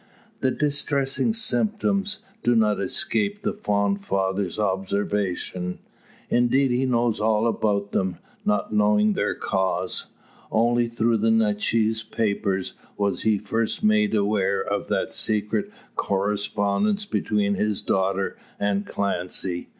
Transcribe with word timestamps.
The 0.39 0.49
distressing 0.49 1.31
symptoms 1.31 2.21
do 2.43 2.55
not 2.55 2.81
escape 2.81 3.43
the 3.43 3.53
fond 3.53 4.03
father's 4.03 4.57
observation. 4.57 5.77
Indeed 6.27 6.71
he 6.71 6.87
knows 6.87 7.19
all 7.19 7.45
about 7.45 7.91
them, 7.91 8.17
now 8.43 8.65
knowing 8.71 9.13
their 9.13 9.35
cause. 9.35 10.07
Only 10.51 10.87
through 10.87 11.17
the 11.17 11.29
Natchez 11.29 11.83
newspapers 11.99 12.73
was 12.97 13.21
he 13.21 13.37
first 13.37 13.83
made 13.83 14.15
aware 14.15 14.59
of 14.59 14.87
that 14.87 15.13
secret 15.13 15.71
correspondence 15.95 17.05
between 17.05 17.53
his 17.53 17.83
daughter 17.83 18.37
and 18.59 18.87
Clancy. 18.87 19.69